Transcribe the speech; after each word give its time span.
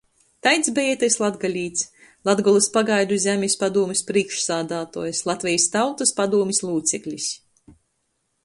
Taids 0.45 0.69
beja 0.77 0.93
itys 0.93 1.17
latgalīts— 1.23 1.83
Latgolys 2.29 2.69
Pagaidu 2.77 3.19
zemis 3.25 3.57
padūmis 3.65 4.03
prīšksādātuojs, 4.09 5.23
Latvejis 5.33 5.71
Tautys 5.77 6.15
padūmis 6.23 6.63
lūceklis, 6.71 7.29